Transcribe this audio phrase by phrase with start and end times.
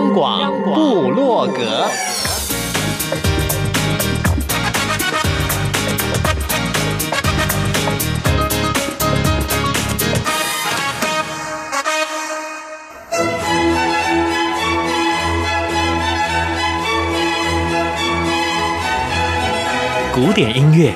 [0.00, 1.84] 央广布洛格，
[20.14, 20.94] 古典音乐。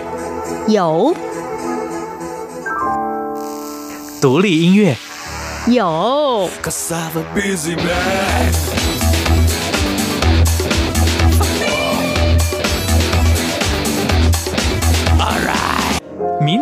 [0.67, 1.15] 有，
[4.23, 4.97] 独立音乐。
[5.67, 6.49] 有。
[7.77, 8.74] 民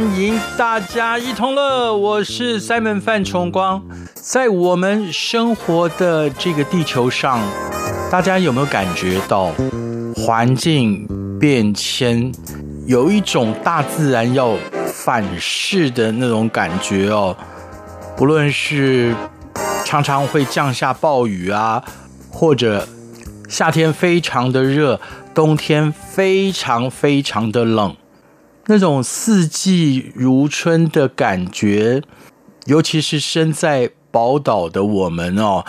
[0.00, 3.82] 欢迎大家一同乐，我是 Simon 范崇光。
[4.14, 7.38] 在我们生活的这个地球上，
[8.10, 9.52] 大家有没有感觉到
[10.16, 11.06] 环境
[11.38, 12.32] 变迁，
[12.86, 17.36] 有一种大自然要反噬的那种感觉哦？
[18.16, 19.14] 不论是
[19.84, 21.84] 常常会降下暴雨啊，
[22.30, 22.88] 或者
[23.50, 24.98] 夏天非常的热，
[25.34, 27.94] 冬天非常非常的冷，
[28.70, 32.04] 那种四季如春的感觉，
[32.66, 35.64] 尤其是身在宝岛的我们哦，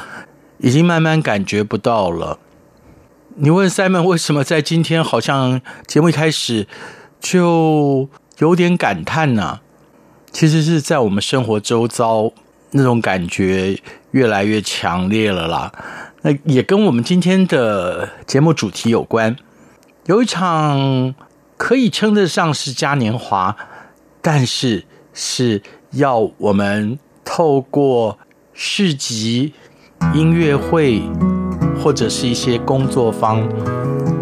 [0.60, 2.38] 已经慢慢感觉不到了。
[3.38, 6.68] 你问 Simon 为什么在今天好像节目一开始
[7.20, 8.08] 就
[8.38, 9.62] 有点感叹呢、
[10.32, 12.32] 其实是在我们生活周遭
[12.70, 15.72] 那种感觉越来越强烈了啦。
[16.22, 19.36] 那也跟我们今天的节目主题有关。
[20.06, 21.16] 有一场
[21.64, 23.55] 可以称得上是嘉年华，
[24.20, 24.83] 但是
[25.14, 25.61] 是
[25.92, 28.17] 要我们透过
[28.52, 29.54] 市集、
[30.11, 31.04] 音乐会
[31.80, 33.48] 或者是一些工作坊，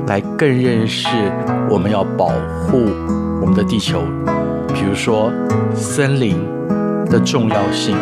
[0.05, 1.07] 来更认识
[1.69, 2.89] 我们要保护
[3.41, 4.01] 我们的地球，
[4.73, 5.31] 比如说
[5.73, 6.35] 森林
[7.05, 7.95] 的重要性。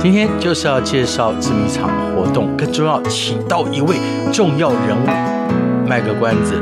[0.00, 3.98] 今天就是要介绍这么一场活动，更重要，请到一位
[4.32, 6.54] 重要人物，卖个关子，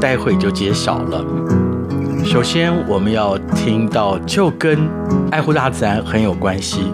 [0.00, 1.24] 待会就揭晓了。
[2.24, 4.78] 首先，我们要听到就跟
[5.30, 6.92] 爱护大自然很有关系。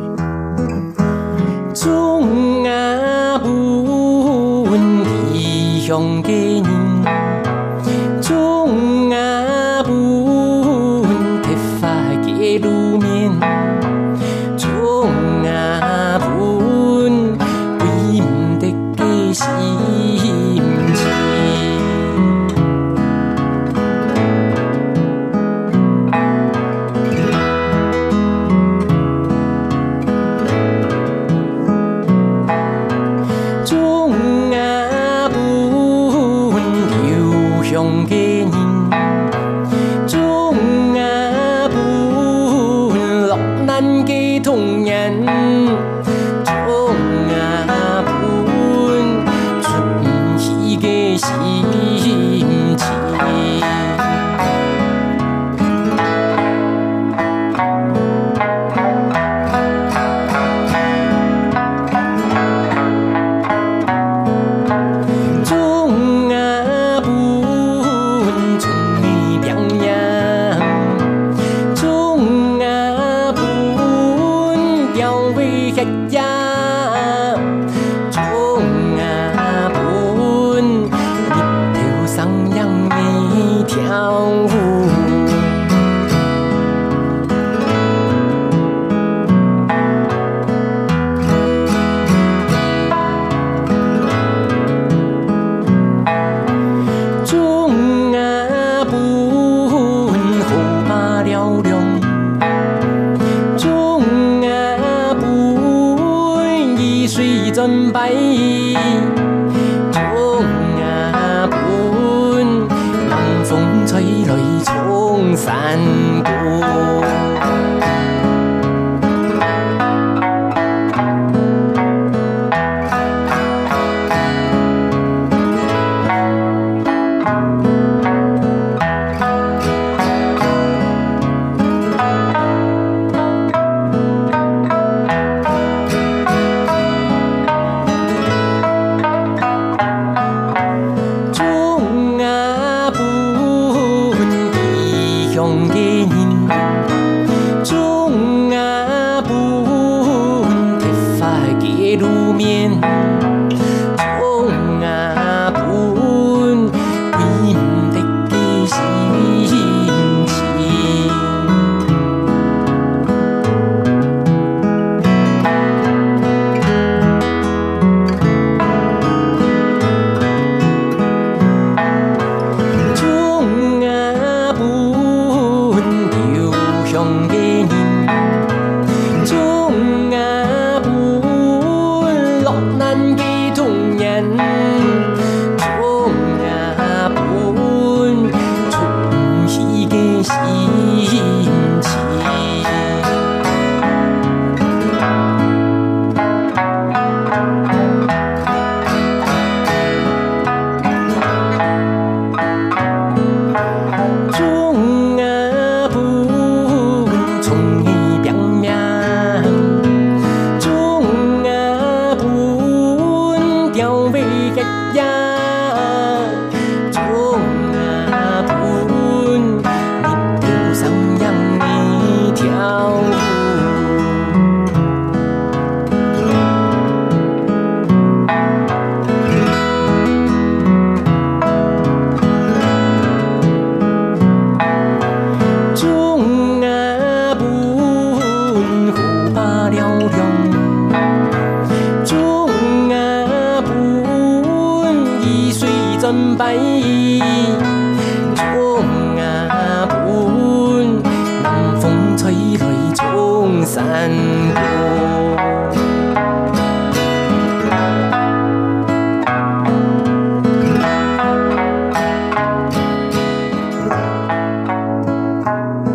[1.75, 4.81] 中阿文
[5.33, 6.63] 异乡的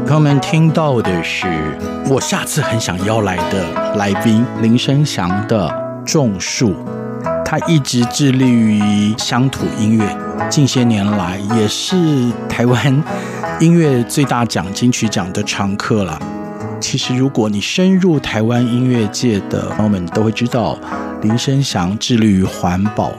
[0.05, 1.47] 朋友们听到的是
[2.09, 5.69] 我下次很想邀来的来宾林生祥的
[6.03, 6.71] 《种树》，
[7.45, 10.05] 他一直致力于乡土音乐，
[10.49, 11.95] 近些年来也是
[12.49, 13.03] 台湾
[13.59, 16.19] 音乐最大奖金曲奖的常客了。
[16.79, 20.77] 其实，如果你深入台湾音乐界的朋友们都会知道，
[21.21, 23.11] 林生祥致力于环保。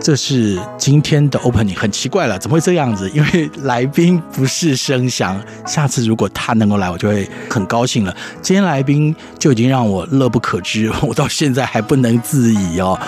[0.00, 3.10] 这是今天的 opening，很奇怪了，怎么会这样子？
[3.10, 8.14] 因为来宾不是生祥，下次如果他能够来，我就会很高兴了。
[8.40, 12.98] 今天来宾就已经让我乐不可支，我到现在还不能自已哦。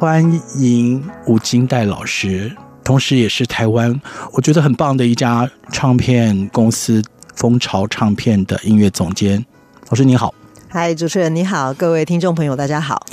[0.00, 0.22] 欢
[0.56, 2.50] 迎吴金代老师，
[2.84, 4.00] 同时也是台湾
[4.32, 7.02] 我觉得很棒的一家唱片公司
[7.34, 9.44] 风潮唱片的音乐总监。
[9.88, 10.34] 老师你好，
[10.68, 13.04] 嗨，主持人你好，各位听众朋友大家好。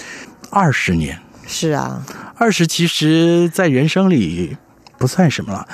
[0.50, 1.20] 二十年。
[1.48, 4.56] 是啊，二十其实，在人生里
[4.98, 5.68] 不算什么了，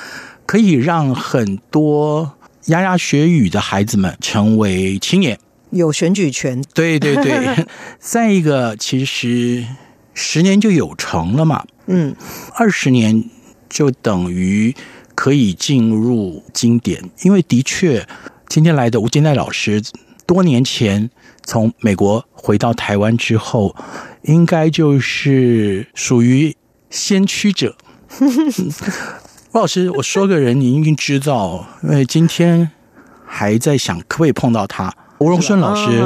[0.46, 2.34] 可以让很多
[2.66, 5.38] 牙牙学语的孩子们成为青年，
[5.70, 6.64] 有选举权。
[6.74, 7.68] 对对对，
[8.00, 9.68] 再一个，其实
[10.16, 11.64] 十年就有成了嘛。
[11.86, 12.16] 嗯，
[12.56, 13.24] 二十年
[13.70, 14.76] 就等于
[15.14, 18.08] 可以进入经典，因为的确，
[18.50, 19.82] 今天来的吴金奈老师，
[20.26, 21.10] 多年前
[21.44, 23.76] 从美国回到台湾之后。
[24.24, 26.54] 应该就是属于
[26.90, 27.78] 先驱者。
[29.54, 32.70] 吴老师，我说个人，你应该知道，因为今天
[33.26, 36.04] 还在想可不可以碰到他，吴荣顺老师。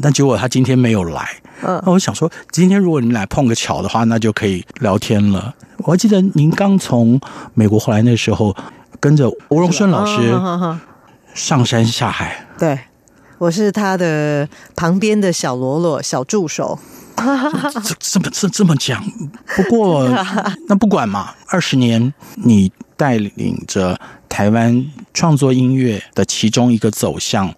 [0.00, 1.28] 但结果他今天没有来。
[1.60, 5.54] 那我想说，今天如果你们俩碰个巧的话，那就可以聊天了。
[5.78, 7.20] 我还记得您刚从
[7.52, 8.56] 美国回来那时候，
[8.98, 10.32] 跟着吴荣顺老师
[11.38, 12.44] 上山下海。
[12.58, 12.76] 对，
[13.38, 16.76] 我是他的旁边的小喽啰、小助手。
[17.16, 19.04] 这这么这这么讲，
[19.56, 20.08] 不过
[20.68, 21.32] 那不管嘛。
[21.46, 27.54] 二十年，你带领着台湾创作音乐的其中一个走向，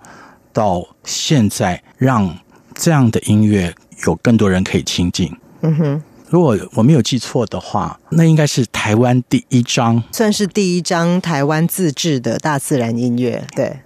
[0.52, 2.38] 到现在让
[2.74, 3.74] 这样的音乐
[4.06, 5.34] 有更多人可以亲近。
[5.62, 13.44] 嗯哼，如果我没有记错的话，那应该是台湾第一张，算是第一张台湾自制的大自然音乐。
[13.56, 13.80] 对，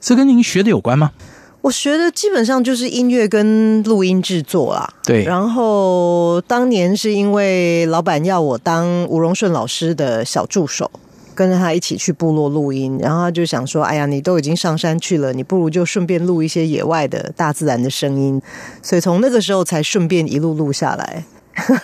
[0.00, 1.12] 这跟您学的有关吗？
[1.60, 4.88] 我学的基本上就是音乐跟录音制作啦。
[5.04, 10.90] 对，然后当年是因为老板要我当吴荣顺老师的小助手，
[11.34, 18.40] 跟着他一起去部落录音，然后他就想说：“哎呀，你都已经上山去了，你不如就顺便录一些野外的大自然的声音。”
[18.82, 21.24] 所以从那个时候才顺便一路录下来。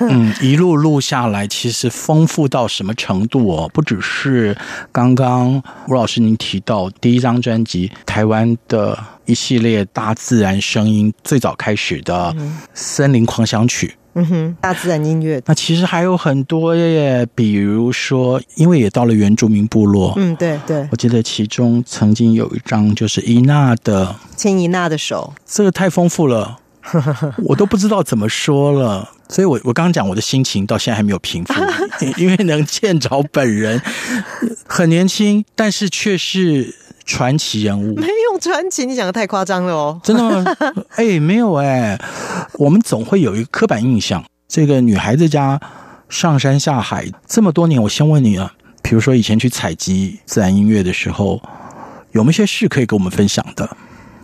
[0.00, 3.70] 嗯，一路录下来，其实丰富到什么程度哦？
[3.72, 4.56] 不只是
[4.90, 12.34] 刚刚吴老师您提到第一张专辑台湾的一系列大自然声音，最早开始的
[12.74, 13.86] 《森林狂想曲》。
[14.14, 15.40] 嗯哼，大自然音乐。
[15.46, 20.12] 那其实还有很多耶，比如说，因为也到了原住民部落。
[20.16, 20.84] 嗯，对对。
[20.90, 26.58] 我记得其中曾经有一张就是伊娜的牵伊娜的手，这个太丰富了。
[27.44, 29.08] 我都不知道怎么说了。
[29.28, 31.54] 所以我我刚刚讲我的心情到现在还没有平复，
[32.18, 33.80] 因为能见着本人，
[34.66, 37.94] 很年轻，但是却是传奇人物。
[37.94, 40.00] 没有传奇，你讲的太夸张了哦。
[40.02, 40.44] 真的吗？
[40.96, 42.04] 哎、欸，没有哎、欸，
[42.54, 45.60] 我们总会有一个刻板印象，这个女孩子家
[46.08, 51.40] 上山下海这么多年，我先问你啊，比如说以前去采集自然音乐的时候，
[52.10, 53.76] 有没有些事可以跟我们分享的？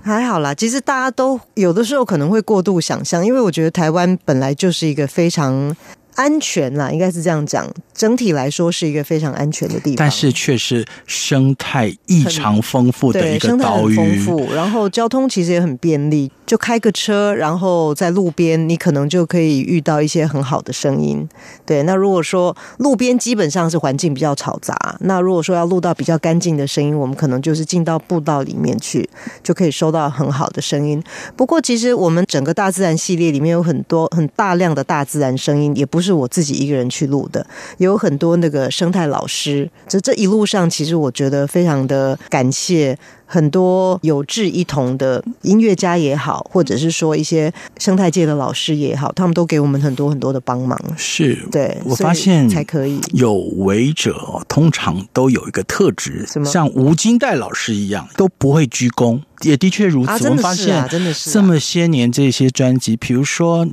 [0.06, 5.74] 还好啦，其实大家都有的时候可能会过度想象，因为我觉得台湾本来就是一个非常
[6.14, 7.68] 安全啦，应该是这样讲。
[7.92, 13.96] 整体来说是一个非常安全的地方，但是却是生态异常丰富的一个岛屿。
[13.96, 21.28] 丰富，然后交通其实也很便利，就开个车，然后在路边，你可能就可以遇到一些很好的声音。
[21.64, 29.08] 对，那如果说路边基本上是环境比较嘈杂，那如果说要录到比较干净的声音，我们可能就是进到步道里面去，
[29.42, 31.02] 就可以收到很好的声音。
[31.34, 37.44] 不过，其实我们整个大自然系列里面有很多很大量的大自然声音，也不是我自己一个人去录的。
[37.78, 50.80] 有很多那个生态老师，这这一路上，其实我觉得非常的感谢很多有志一同的音乐家也好，或者是说一些生态界的老师也好，他们都给我们很多很多的帮忙。
[50.96, 56.46] 是，对，我发现才可以有为者通常都有一个特质，什么？
[56.46, 60.10] 像吴金代老师一样，都不会鞠躬，也的确如此。
[60.10, 63.66] 啊、我们发现，真的是这么些年这些专辑，比如说。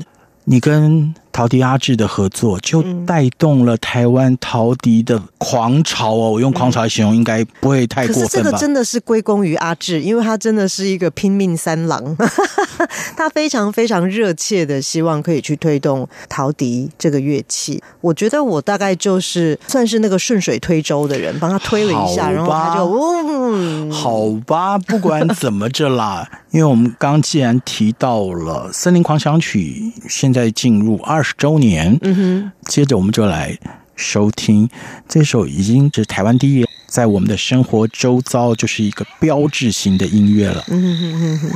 [0.45, 6.31] 你跟陶笛阿志的合作，就带动了台湾陶笛的狂潮哦。
[6.31, 8.29] 我用狂潮来形容，应该不会太过分吧？
[8.29, 12.15] 可是这个真的是归功于阿志，因为他真的是一个拼命三郎，
[13.17, 17.81] 他非常非常热切的希望可以去推动陶笛这个乐器。
[17.99, 22.83] 我觉得我大概就是算是那个顺水推舟的人，帮他推了一下，然后他就
[23.25, 33.57] 嗯，好吧，不管怎么着啦， 因为我们刚既然提到了《森林狂想曲》，现在进入二十周年，嗯哼，接着我们就来
[33.95, 34.69] 收听
[35.07, 40.63] 这首已经是台湾第一，在我们的生活周遭就是一个标志性的音乐了。
[40.67, 41.51] 嗯哼哼哼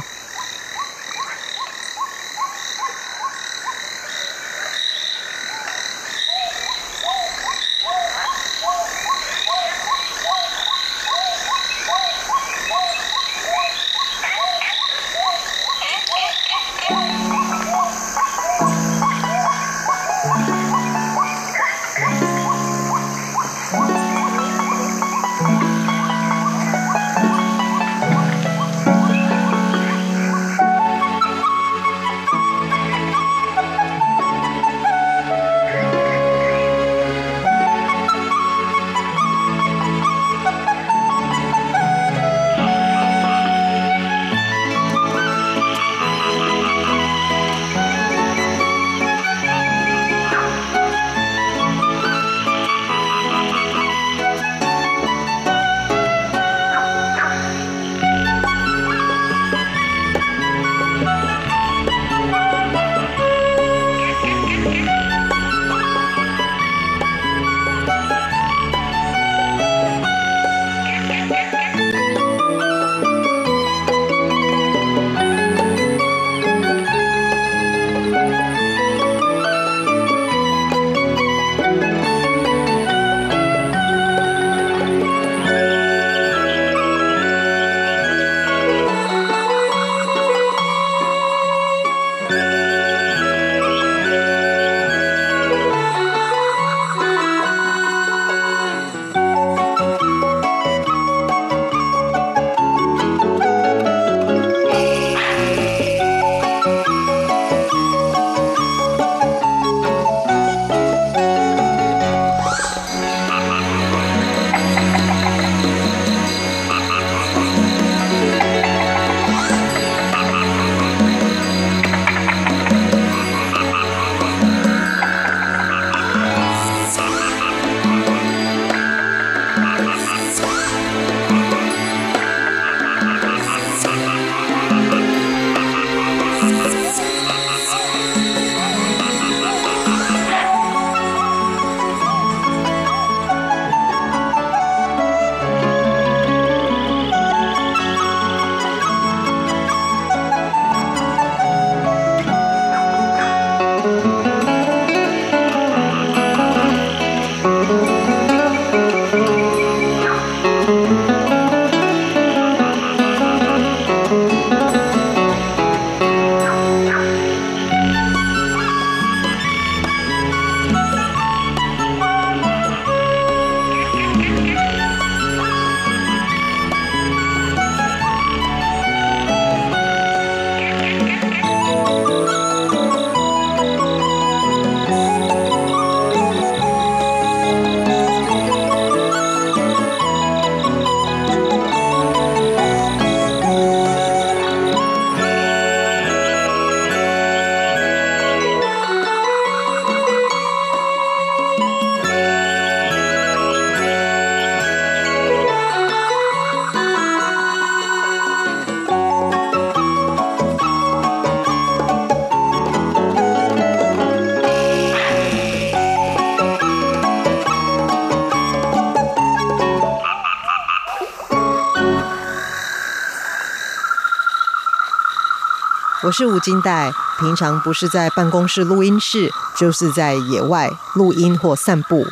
[226.08, 232.08] 我是吴金代，平常不是在办公室录音室，就是在野外录音或散步。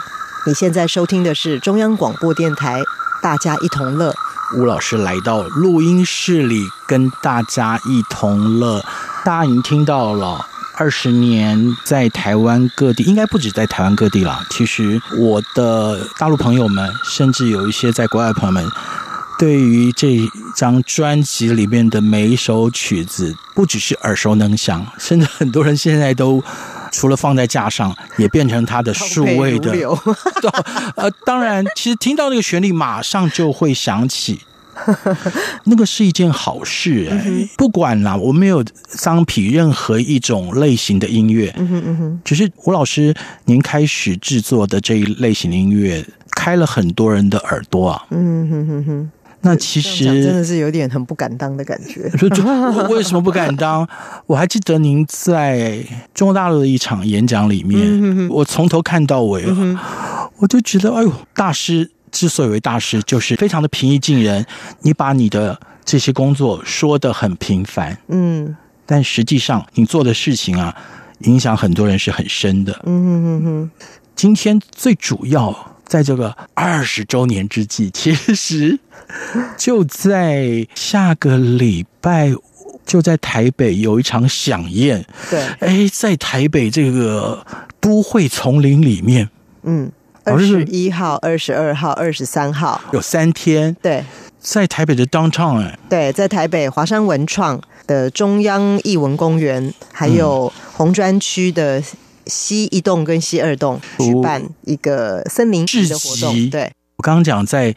[0.45, 2.83] 你现在收听的是中央广播电台，
[3.21, 4.13] 大家一同乐。
[4.57, 8.83] 吴老师来到录音室里，跟大家一同乐。
[9.23, 14.45] 大家已经听到了，二十年在台湾各地，应该不止在台湾各地了。
[14.49, 18.69] 其实我的大陆朋友们，甚至有一些在国外的朋友们。
[19.37, 20.17] 对于这
[20.55, 26.43] 张专辑里面的每一首曲子，不只是耳熟能详，甚至很多人现在都
[26.91, 29.71] 除了放在架上，也变成他的数位的。
[30.95, 34.41] 呃，当然，其实听到那个旋律，马上就会想起，
[35.63, 37.47] 那个是一件好事哎。
[37.57, 43.15] 不管啦，我没有桑皮任何一种类型的音乐，嗯哼嗯哼，只是吴老师
[43.45, 49.11] 您开始制作的这一类型的音乐，开了很多人的耳朵啊，嗯哼哼哼。
[49.45, 52.11] 那其实真的是有点很不敢当的感觉。
[52.89, 53.87] 为什么不敢当？
[54.25, 55.77] 我还记得您在
[56.13, 59.45] 中国大陆的一场演讲里面，我从头看到尾，
[60.37, 64.43] 我就觉得，哎呦，大师之所以为大师，就是非常的平易近人。
[64.81, 68.55] 你把你的这些工作说的很平凡，嗯，
[68.85, 70.75] 但实际上你做的事情啊，
[71.19, 72.73] 影响很多人是很深的。
[72.85, 73.71] 嗯哼哼哼。
[74.15, 75.74] 今天最主要。
[75.87, 78.79] 在这个二十周年之际，其实
[79.55, 82.33] 就在下个礼拜，
[82.85, 85.05] 就在台北有一场响宴。
[85.29, 87.45] 对，哎，在台北这个
[87.79, 89.29] 都会丛林里面，
[89.63, 89.91] 嗯，
[90.23, 93.75] 二十一号、二十二号、二十三号有三天。
[93.81, 94.03] 对，
[94.39, 101.81] 在台北的 downtown，哎，对，在台北华山文创的中央艺文公园，还有红专区的。
[102.27, 106.49] 西一栋跟西二栋举办一个森林式的活动。
[106.49, 107.75] 对，我刚刚讲在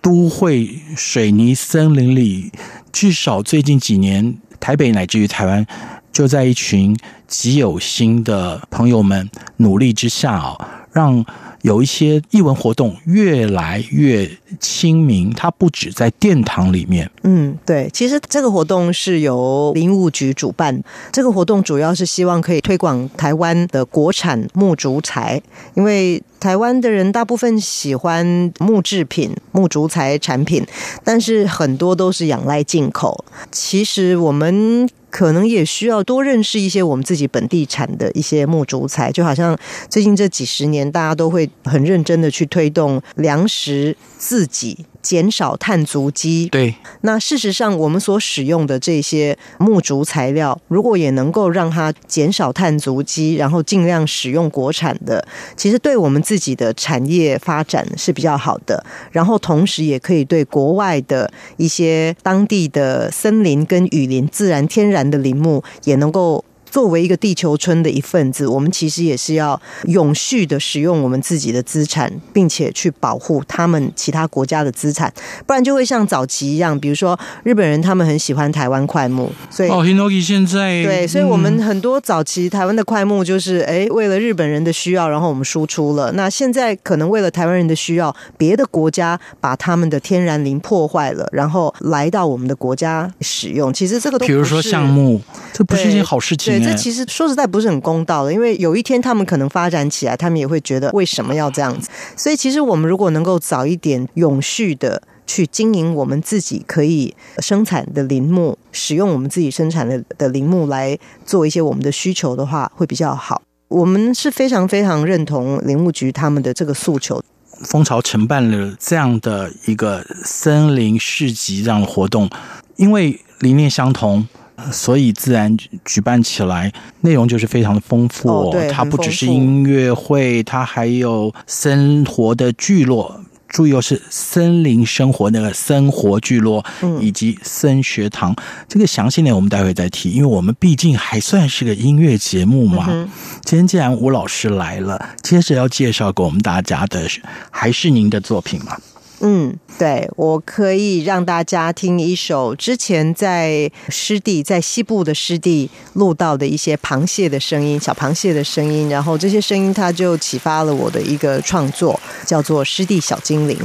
[0.00, 2.52] 都会水泥森林里，
[2.92, 5.66] 至少最近几年，台北乃至于台湾，
[6.12, 11.24] 就在一群极有心的朋友们努力之下啊，让。
[11.62, 14.30] 有一些艺文活动越来越
[14.60, 17.10] 亲民，它不止在殿堂里面。
[17.24, 20.80] 嗯，对，其实这个活动是由林务局主办。
[21.10, 25.42] 这个活动主要是希望可以推广台湾的国产木竹材，
[25.74, 30.64] 因为台湾的人大部分喜欢木制品、木竹材产品，
[31.02, 33.24] 但是很多都是仰赖进口。
[33.50, 34.88] 其实我们。
[35.18, 39.58] 可能也需要多认识一些我们自己本地产的一些木竹材，就好像
[39.90, 44.86] 最近这几十年，大家都会很认真的去推动粮食自给。
[45.02, 46.48] 减少碳足迹。
[46.50, 58.84] 对，那事实上，我们所使用的这些木竹材料，如果也能够让它减少碳足迹，然后尽量使用国产的，其实对我们自己的产业发展是比较好的。
[59.10, 66.44] 然后同时也可以对国外的一些当地的森林跟雨林、自然天然的林木，也能够。
[66.70, 75.12] 作为一个地球村的一份子，我们其实也是要永续的使用我们自己的资产，并且去保护他们其他国家的资产，
[75.46, 86.12] 不然就会像早期一样，比如说日本人他们很喜欢台湾快木，所以哦，Hinoki 现在对，所以我们很多早期台湾的快木就是哎，为了日本人的需要，然后我们输出了。
[86.12, 93.72] 那现在可能为了台湾人的需要，别的国家把他们的天然林破坏了，然后来到我们的国家使用。
[93.72, 95.20] 其实这个都，比如说项目，
[95.52, 96.57] 这不是一件好事情。
[96.60, 101.88] 这其实说实在不是很公道的，因为有一天他们可能发展起来，他们也会觉得为什么要这样子。
[102.16, 113.42] 所以其实我们如果能够早一点永续的去经营我们自己可以生产的林木，使用我们自己生产的的林木来做一些我们的需求的话，会比较好。
[113.68, 117.22] 我们是非常非常认同林务局他们的这个诉求。
[117.64, 122.30] 蜂巢承办了这样的一个森林市集这样的活动，
[122.76, 124.26] 因为理念相同。
[124.72, 128.28] 所以自然举办起来，内容就是非常的丰富。
[128.28, 133.20] 哦，对，它不只是音乐会，它还有生活的聚落。
[133.48, 136.62] 注意哦，是森林生活那个生活聚落，
[137.00, 138.30] 以及森学堂。
[138.32, 138.36] 嗯、
[138.68, 142.88] 这个详细呢，我们待会再提，因为我们毕竟还算是个音乐节目嘛。
[142.90, 143.08] 嗯、
[143.42, 147.08] 今天既然吴老师来了，接着要介绍给我们大家的，
[147.50, 148.76] 还是您的作品嘛？
[149.20, 163.58] 嗯，对，我可以让大家听一首之前在湿地，在西部的湿地录到的一些螃蟹的声音，小螃蟹的声音，然后这些声音它就启发了我的一个创作，叫做《湿地小精灵》。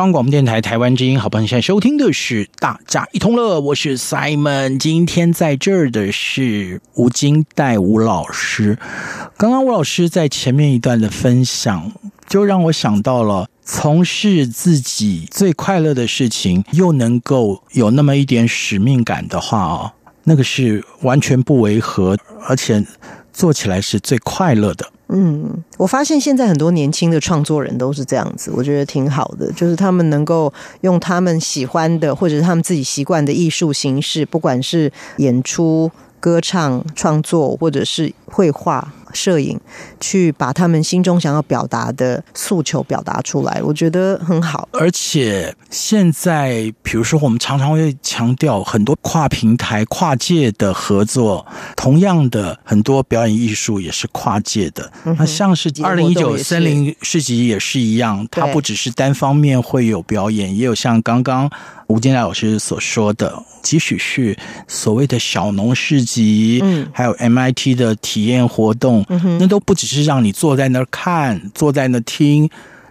[0.00, 4.78] 央广播电台台湾之音，好朋友，现在收听的是《大家一通乐》，我是 Simon。
[4.78, 8.78] 今天在这儿的是吴金带吴老师。
[9.36, 11.92] 刚刚吴老师在前面一段的分享，
[12.26, 19.92] 就让我想到了从事自己最快乐的事情，又能够有那么一点使命感的话哦，
[20.24, 22.16] 那个是完全不违和，
[22.48, 22.82] 而且
[23.34, 24.90] 做起来是最快乐的。
[25.12, 38.92] 嗯，我发现现在很多年轻的创作人都是这样子，我觉得挺好的，就是他们能够用他们喜欢的或者是他们自己习惯的艺术形式，不管是演出、歌唱、创作，或者是绘画。
[39.12, 39.58] 摄影，
[40.00, 44.68] 去把他们心中想要表达的诉求表达出来，我觉得很好。
[44.72, 51.46] 而且现在，比如说，我们常常会强调很多跨平台、跨界的合作。
[51.76, 54.90] 同样的，很多表演艺术也是跨界的。
[55.04, 61.50] 那、嗯、像是二零一九森林市集也是一样，它不只是单方面会有表演，也有像刚刚
[61.86, 64.36] 吴金来老师所说的，即使是
[64.68, 68.99] 所谓的小农市集，嗯，还有 MIT 的体验活动。
[69.08, 72.48] 嗯哼，那都不只是让你坐在那儿看，坐在那儿听，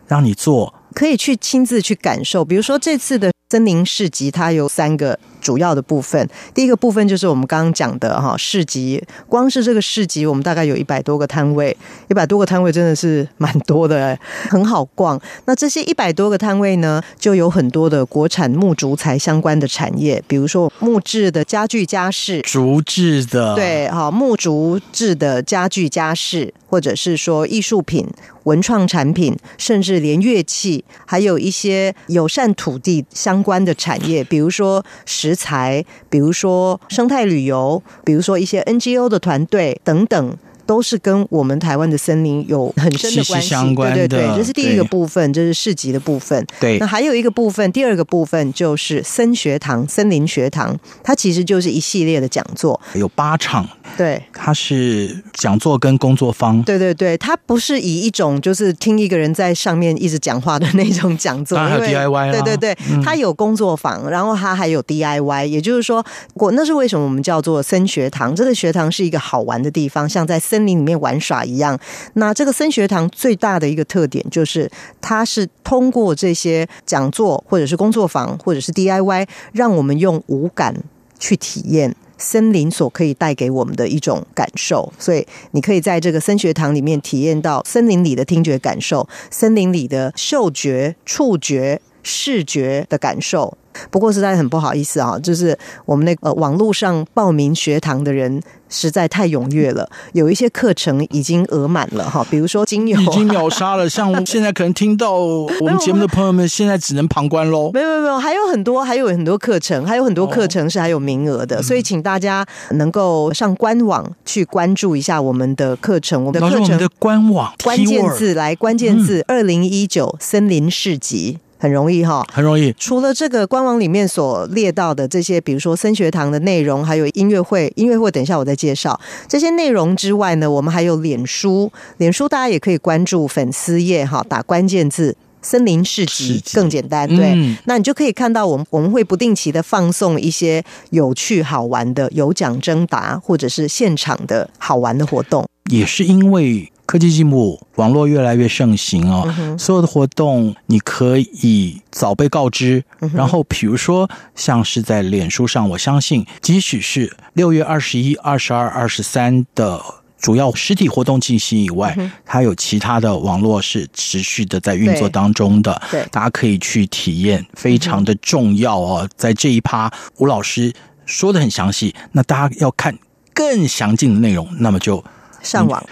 [0.08, 2.44] 让你做，可以去亲自去感受。
[2.44, 5.20] 比如说这次的森林市集，它有三个。
[5.42, 11.76] 主要的部分，第一个部分就是我们刚刚讲的哈市集，光是这个市集，我们大概有一百多个摊位，
[12.10, 14.18] 一百多个摊位真的是蛮多的，
[14.50, 15.20] 很好逛。
[15.46, 28.06] 那这些一百多个摊位呢，就有很多的国产木竹材相关的产业，比如说木质的家具家饰，竹制的，对，哈木竹制的家具家饰，或者是说艺术品、
[28.44, 35.29] 文创产品，甚至连乐器，还有一些友善土地相关的产业，比如说石。
[35.30, 40.38] 食材，比如说生态旅游，比如说一些 NGO 的团队等等。
[40.70, 44.08] 都是跟我们台湾的森林有很深的关系，相关的。
[44.08, 46.46] 对对对，这是第一个部分，这是市集的部分。
[46.60, 53.68] 对，那还有一个部分，第二个部分就是森学堂、森林学堂，它其实就是一系列的讲座，有八场。
[53.98, 56.62] 对，它是讲座跟工作坊。
[56.62, 62.32] 对对对，它不是以一种就是听一个人在上面一直讲话的那种讲座，还有 DIY。
[62.32, 65.48] 对对对，它有工作坊，然后它还有 DIY。
[65.48, 66.06] 也就是说，
[66.36, 68.36] 我那是为什么我们叫做森学堂？
[68.36, 70.59] 这个学堂是一个好玩的地方，像在森。
[70.60, 71.80] 森林里面玩耍一样，
[72.16, 74.70] 那这个森学堂最大的一个特点就是，
[75.00, 80.76] 它是通过这些讲座或者是工作坊或者是 DIY，让我们用五感
[81.18, 84.92] 去体验森林所可以带给我们的一种感受。
[85.00, 93.58] 所以你可以在这个森学堂里面体验到森林里的听觉感受，森林里的嗅觉、触觉、视觉的感受。
[93.90, 102.26] 不过实在很不好意思啊，就是我们那个网络上报名学堂的人实在太踊跃了，有一些课程已经额满了哈。
[102.30, 107.72] 比如说精油已经秒杀了， 像现在可能听到我们节目的朋友们，现在只能旁观喽。
[107.74, 116.24] 没有没有没有，还有很多还有很多课程，还有很多课程是还有名额的，哦、所以请大家能够上官网去关注一下我们的课程。
[116.24, 121.40] 我们的课程的官网关键字来关键字二零一九森林市集。
[121.60, 122.74] 很容易哈，很容易。
[122.80, 129.00] 除了这个官网里面所列到的这些，比如说森学堂的内容，还有音乐会，音乐会等一下我再介绍。
[129.28, 146.72] 这些内容之外呢，我们还有脸书，脸书大家也可以关注粉丝页哈，打关键字“森林市集”更简单，对，嗯、那你就可以看到我们我们会不定期的放送一些有趣好玩的有奖征答或者是现场的好玩的活动，也是因为。
[146.90, 149.32] 科技进步，网络越来越盛行哦。
[149.38, 152.84] 嗯、所有的活动你可以早被告知。
[153.02, 159.80] 嗯、然后，比如说像是在脸书上，我相信，即使是六月二十一、二十二、二十三的
[160.18, 165.80] 主要实体活动进行以外，嗯、它有其他的网络是持续的在运作当中的。
[165.92, 169.02] 对，大家可以去体验，非常的重要哦。
[169.04, 170.74] 嗯、在这一趴，吴老师
[171.06, 171.94] 说的很详细。
[172.14, 172.98] 那大家要看
[173.32, 175.04] 更详尽的内容，那么就
[175.44, 175.86] 上网。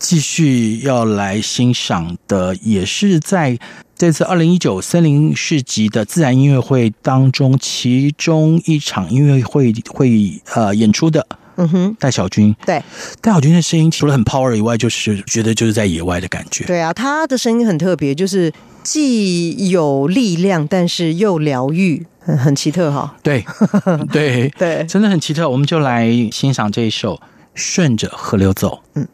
[0.00, 3.56] 继续要来欣赏的，也是在
[3.94, 11.24] 这次二零一九森林市集的自然音乐会当中，其中一场音乐会会呃演出的，
[11.56, 12.82] 嗯哼，戴小军，对，
[13.20, 16.64] 戴小军的声音除了很 power 以外，就是觉得就是在野外的感觉。
[16.64, 18.50] 对啊，他的声音很特别，就是
[18.82, 23.14] 既有力量，但是又疗愈，很很奇特哈。
[23.22, 23.44] 对
[24.10, 25.46] 对 对，真的很奇特。
[25.46, 27.16] 我们就来欣赏这一首
[27.54, 28.76] 《顺着河流走》。
[28.94, 29.06] 嗯。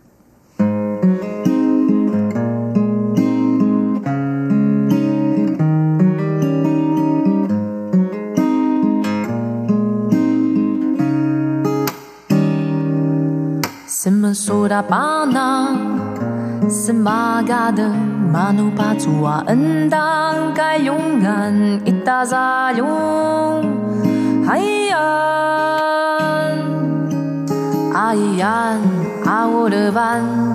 [14.37, 15.81] Sudah panas,
[16.69, 17.89] sembaga de
[18.29, 21.81] manupa cuah endang kayungan.
[21.89, 23.65] Ita sayung,
[24.45, 25.73] haiyan,
[27.97, 28.85] haiyan,
[29.25, 30.53] awal depan,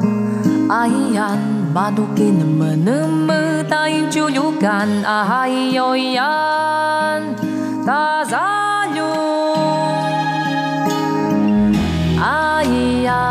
[0.70, 7.34] haiyan, baduki nemenem, mentain cuju kan a haiyo iyan.
[7.82, 10.06] Ta sayung,
[12.22, 13.31] haiyan.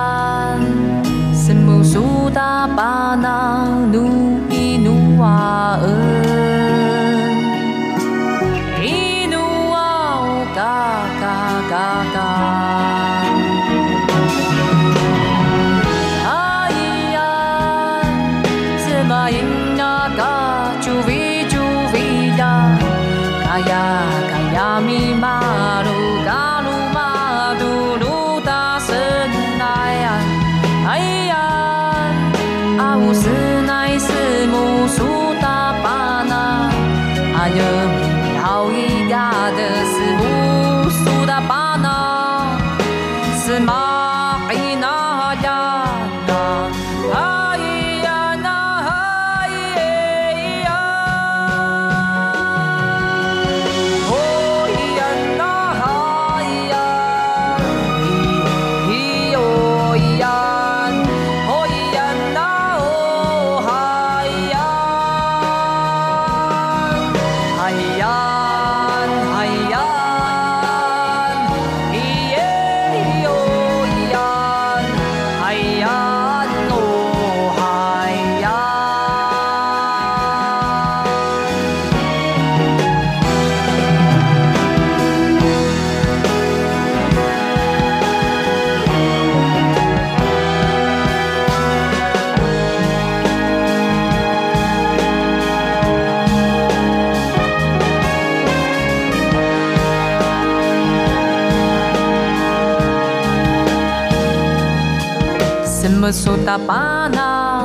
[106.12, 107.62] sotapana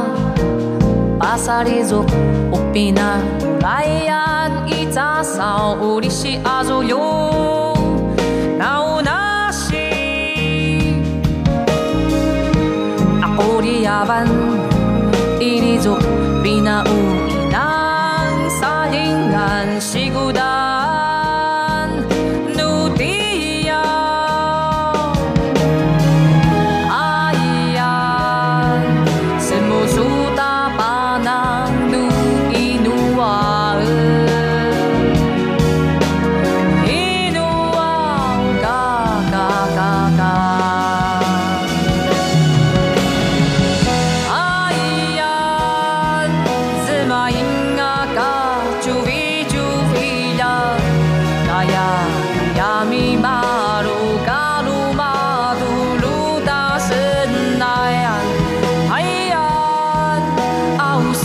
[1.19, 2.05] pasarizo
[2.53, 3.21] opina
[3.61, 6.83] rayan itasao urishi azo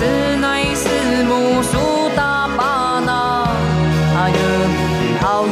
[0.01, 3.45] 寺内是母数达八那
[5.21, 5.45] 好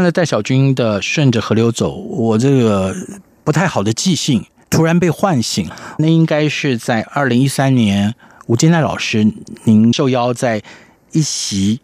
[0.00, 2.96] 完了戴小军的《顺着河流走》，我这个
[3.44, 5.68] 不太好的记性突然被唤醒。
[5.98, 8.14] 那应该是在二零一三年，
[8.46, 9.30] 吴金奈老师
[9.64, 10.62] 您受邀在
[11.12, 11.78] 一席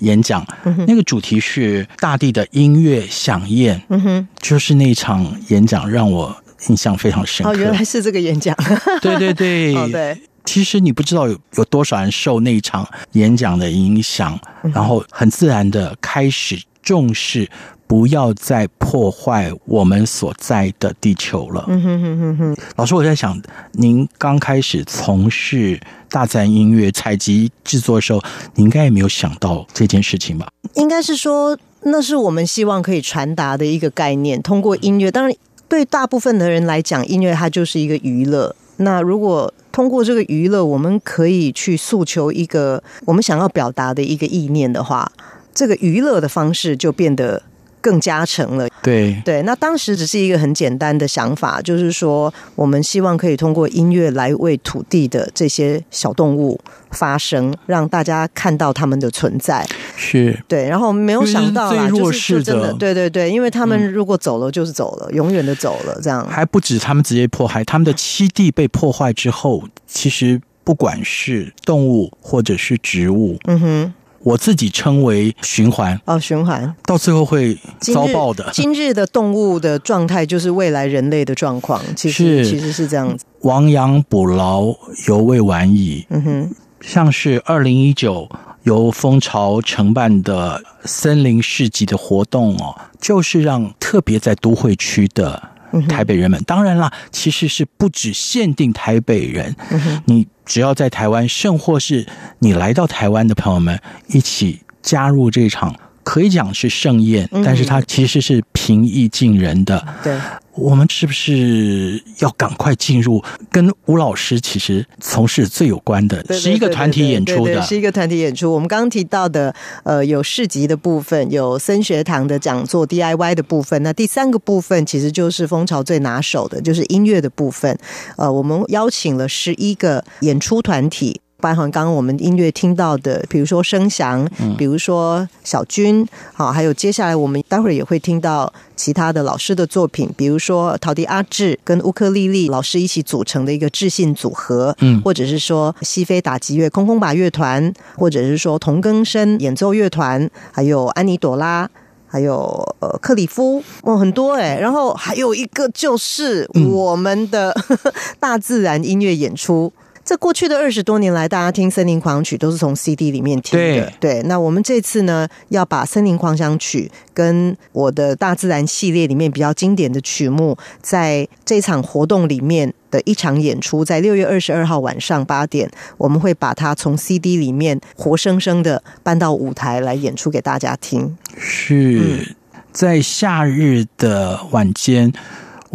[0.00, 0.46] 演讲，
[0.86, 3.82] 那个主题是大地的音乐响宴。
[3.88, 6.36] 嗯哼，就是那场演讲让我
[6.68, 7.52] 印象非常深刻。
[7.52, 8.54] 哦，原来是这个演讲。
[9.00, 10.20] 对对对，哦对。
[10.44, 17.48] 其实你不知道有有多少人受那一场演讲的影响，嗯然后很自然的开始重视，
[17.86, 21.64] 不要再破坏我们所在的地球了。
[21.68, 22.56] 嗯哼哼哼哼。
[22.76, 23.40] 老师，我在想，
[23.72, 25.80] 您刚开始从事
[26.10, 28.22] 大自然音乐采集制作的时候，
[28.54, 30.46] 你应该也没有想到这件事情吧？
[30.74, 34.40] 应该是说，那是我们希望可以传达的一个概念。
[34.42, 35.34] 通过音乐，当然
[35.68, 38.54] 对大部分的人来讲，音乐它就是一个娱乐。
[38.76, 45.10] 那如果通过这个娱乐，我们可以去诉求一个我们想要表达的一个意念的话，
[45.54, 47.42] 这个娱乐的方式就变得
[47.80, 48.68] 更加成了。
[48.82, 59.66] 对对，那当时只是一个很简单的想法，就是说，我们希望可以通过音乐来为土地的这些小动物发声，让大家看到他们的存在。
[59.96, 73.94] 是，对，然后没有想到啦，最弱就是真的，对对对，因为他们如果走了就是走了，嗯、永远的走了，这样还不止他们直接迫害，他们的栖地被破坏之后，其实不管是动物或者是植物，嗯哼。
[74.24, 78.50] 我自己称为循环哦，循环到最后会遭报的。
[78.52, 83.24] 今日，今日的动物的状态就是未来人类的状况，其实其实是这样子。
[83.42, 84.74] 亡羊补牢，
[85.06, 86.06] 犹未晚矣。
[86.08, 88.26] 嗯哼，像是二零一九
[88.62, 95.50] 由蜂巢承办的森林市集的活动哦，就是让特别在都会区的。
[95.88, 99.56] 台北人们，当然啦，其实是不只限定台北人。
[99.72, 102.06] 嗯你只要在台湾，甚或是
[102.38, 105.74] 你来到台湾的朋友们，一起加入这场，
[106.04, 109.84] 可以讲是盛宴，但是它其实是平易近人的。
[110.04, 110.16] 对。
[110.56, 118.52] 我们是不是要赶快进入跟吴老师其实从事最有关的，十一个团体演出的，是一个团体演出。
[118.52, 119.52] 我们刚刚提到的，
[119.82, 123.82] 呃，有市集的部分，有森学堂的讲座 DIY 的部分。
[123.82, 127.76] 那第三个部分其实就是蜂巢最拿手的，就是音乐的部分。
[128.16, 131.20] 呃，我们邀请了十一个演出团体。
[131.44, 134.26] 包含刚刚我们音乐听到的，比如说声响，
[134.56, 151.68] 比如说小军，好，还有接下来我们待会儿也会听到其他的老师的作品，比如说陶笛阿志跟乌克丽丽老师一起组成的一个智信组合，嗯，或者是说西非打击乐空空把乐团，或者是说童更生演奏乐团，还有安妮朵拉，
[152.06, 157.54] 还有呃克里夫，哦，很多哎，然后还有一个就是我们的
[158.18, 159.70] 大自然音乐演出。
[160.04, 163.90] 在过去的二十多年来，大家听《森林狂想曲》都是从 CD 里面听的。
[163.98, 181.16] 对，对，那我们这次呢，要把《森林狂想曲》跟我的大自然系列里面比较经典的曲目，在这场活动里面的一场演出，在六月二十二号晚上八点，我们会把它从 CD 里面活生生的搬到舞台来演出给大家听。
[181.38, 182.36] 是
[182.72, 185.10] 在夏日的晚间。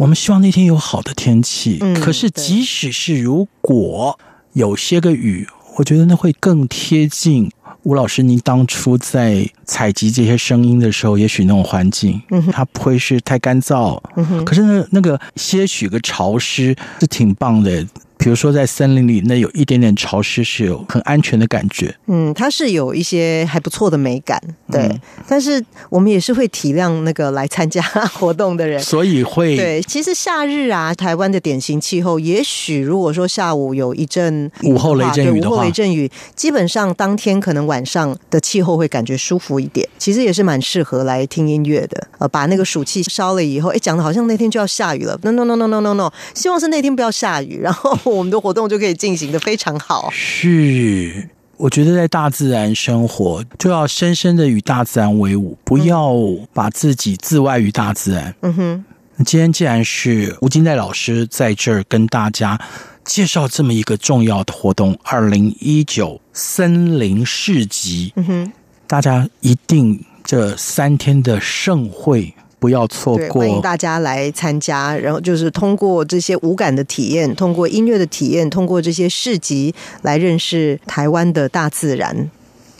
[0.00, 4.18] 我们希望那天有好的天气，嗯，可是即使是如果
[4.54, 5.46] 有些个雨，
[5.76, 7.50] 我觉得那会更贴近
[7.82, 17.86] 吴老师您当初在采集这些声音的时候，也许那种环境，嗯，它不会是太干燥，嗯，可是那那个些许个潮湿是挺棒的。
[18.20, 21.96] 比如说，在森林里，那有一点点潮湿，是有很安全的感觉。
[22.06, 24.38] 嗯，它是有一些还不错的美感，
[24.70, 24.82] 对。
[24.82, 27.80] 嗯、但是我们也是会体谅那个来参加
[28.12, 29.80] 活动的人，所以会对。
[29.82, 39.88] 其实夏日啊，台湾的典型气候，也许如果说下午有一阵午后雷阵雨的话，午后雷阵雨，基本上当天可能晚上的气候会感觉舒服一点。
[39.96, 42.06] 其实也是蛮适合来听音乐的。
[42.18, 45.18] 呃，把那个暑气烧了以后，哎，讲的好像那天就要下雨了。
[45.22, 48.09] No no no no no no no，希望是那天不要下雨，然后。
[48.10, 50.10] 我们的活动就可以进行的非常好。
[50.12, 56.14] 是，我觉得在大自然生活，就要深深的与大自然为伍，不要
[56.52, 58.34] 把自己自外于大自然。
[58.42, 58.84] 嗯哼。
[59.26, 62.58] 今天既然是吴金代老师在这儿跟大家
[63.04, 68.12] 介绍这么一个重要的活动——二零一九森林市集。
[68.16, 68.52] 嗯哼。
[68.86, 72.34] 大家一定这三天的盛会。
[72.60, 73.40] 不要错过！
[73.40, 82.30] 欢迎大家来参加，然后就是通过这些无感的体验，通过音乐的体验，通过这些市集来认识台湾的大自然，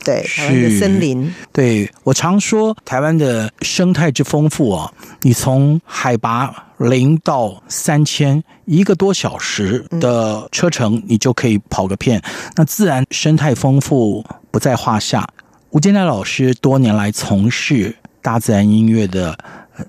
[0.04, 1.34] 对，台湾的森林。
[1.50, 12.20] 对，我常说，台湾的生态之丰富啊，你从海拔零到三千一个多小时的车程，你就可以跑个遍。
[12.20, 15.26] 嗯、那自然生态丰富不在话下。
[15.70, 19.38] 吴建奈老师多年来从事大自然音乐的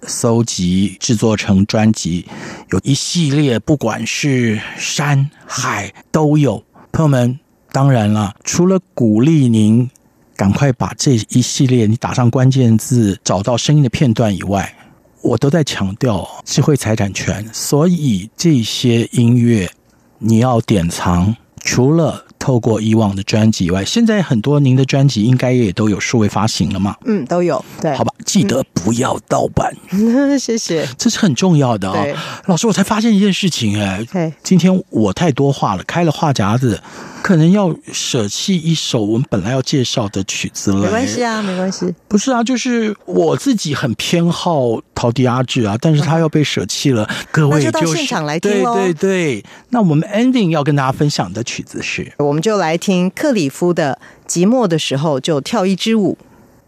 [0.08, 2.26] 搜集制作成专辑，
[2.72, 6.64] 有一系列，不管是山海都有。
[6.92, 7.40] 朋友们，
[7.72, 9.90] 当然了，除了鼓励您
[10.36, 14.76] 赶快把这一系列你打上关键字，找到声音的片段以外，
[15.22, 19.72] 我都在强调智慧财产权，所以这些音乐
[20.20, 22.26] 你要典藏，除了。
[22.42, 26.96] 透过以往的专辑以外，现在很多您的专辑应该也都有数位发行了嘛？
[27.06, 27.64] 嗯，都有。
[27.80, 29.72] 对，好吧，记得不要盗版。
[29.92, 32.16] 嗯、 谢谢，这是很重要的啊、哦。
[32.48, 36.82] 老师，我才发现一件事情哎，嘿今天我太多话了，开了话匣子。
[37.22, 40.82] 可能要舍弃一首我们本来要介绍的曲子了。
[40.82, 41.94] 没关系啊，没关系。
[42.08, 47.08] 不是啊，就是我自己很偏好陶笛阿志啊，但是他要被舍弃了。
[47.32, 48.74] 各位就，就到现场来听喽。
[48.74, 54.00] 对对对，那我们 ending 要跟大家分享的曲子是，我们就来听克里夫的
[54.32, 56.18] 《寂寞的时候就跳一支舞》。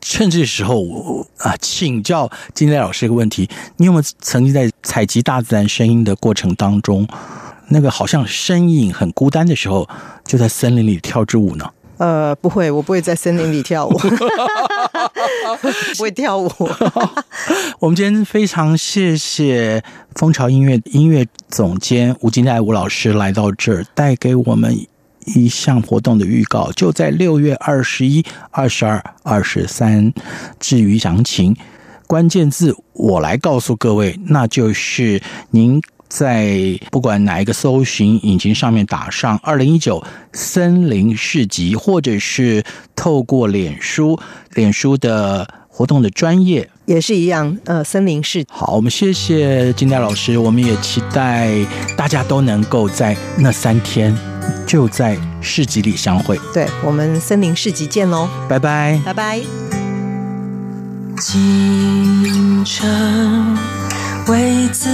[0.01, 7.07] 趁这时候我啊，请教金代老师一个问题：你有没有曾经在采集大自然声音的过程当中？
[7.70, 9.88] 那个好像身影很孤单的时候，
[10.26, 11.70] 就在森林里跳支舞呢？
[11.97, 13.97] 呃，不会，我不会在森林里跳舞，
[15.95, 16.51] 不会跳舞。
[17.80, 19.82] 我们今天非常谢谢
[20.16, 24.86] 蜂巢音乐音乐总监吴金代吴老师来到这儿，带给我们
[25.36, 30.13] 一项活动的预告，就在六月二十一、二十二、二十三。
[30.59, 31.55] 至于详情，
[32.07, 35.21] 关键字我来告诉各位，那就是
[35.51, 35.82] 您。
[36.09, 42.63] 在不管哪一个搜寻引擎上面打上“二零一九森林市集”，或者是
[42.95, 44.19] 透过脸书，
[44.53, 47.57] 脸书的活动的专业也是一样。
[47.65, 51.49] 呃，森林市好，我们谢谢金代老师，我们也期待
[51.97, 54.15] 大家都能够在那三天
[54.66, 56.39] 就在市集里相会。
[56.54, 59.41] 对，我们森林市集见喽，拜拜，拜拜。
[61.20, 63.58] 清晨。
[64.28, 64.89] 为自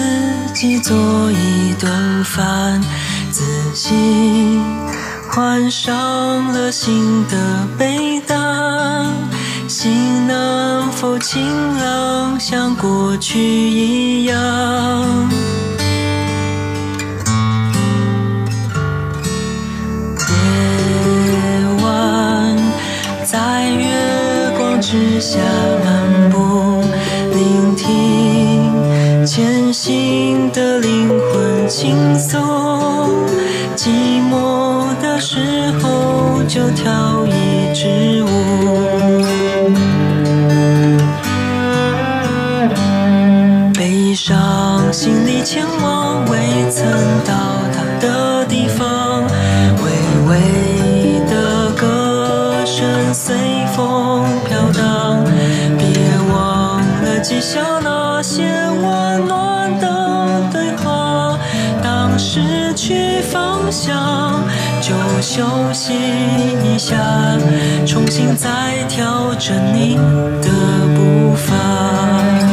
[0.55, 0.97] 己做
[1.31, 2.81] 一顿饭，
[3.29, 3.43] 自
[3.75, 4.59] 己
[5.29, 7.37] 换上了新的
[7.77, 9.05] 被单，
[9.67, 11.39] 心能否晴
[11.77, 15.29] 朗，像过去一样？
[23.31, 23.85] 在月
[24.57, 25.37] 光之下
[25.85, 26.81] 漫步，
[27.31, 29.23] 聆听。
[29.23, 32.41] 前行的灵魂轻松，
[33.75, 33.89] 寂
[34.31, 38.18] 寞的时候就跳一支
[64.81, 66.95] 就休息一下，
[67.85, 69.95] 重新再调整你
[70.41, 70.49] 的
[70.95, 72.48] 步伐。